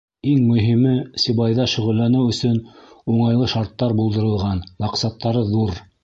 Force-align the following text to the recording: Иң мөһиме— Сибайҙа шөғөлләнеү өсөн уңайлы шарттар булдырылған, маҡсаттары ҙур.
Иң 0.29 0.37
мөһиме— 0.51 0.91
Сибайҙа 1.23 1.65
шөғөлләнеү 1.73 2.31
өсөн 2.31 2.55
уңайлы 3.15 3.49
шарттар 3.53 3.93
булдырылған, 3.99 4.63
маҡсаттары 4.85 5.45
ҙур. 5.51 5.77